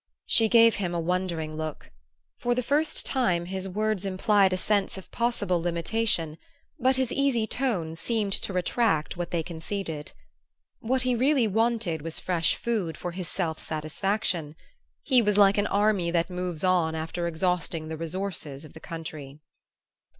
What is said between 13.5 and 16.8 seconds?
satisfaction: he was like an army that moves